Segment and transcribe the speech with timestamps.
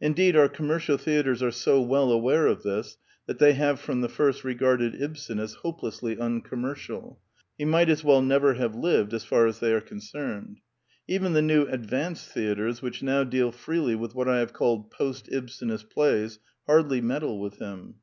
[0.00, 4.08] Indeed our commercial theatres are so well aware of this that they have from the
[4.08, 7.20] first regarded Ibsen as hopelessly uncommercial:
[7.58, 10.54] he might as well never have lived as far as they are con cerned.
[11.06, 15.28] Even the new advanced theatres which now deal freely with what I have called post
[15.30, 17.96] Ibsenist plays hardly meddle with him.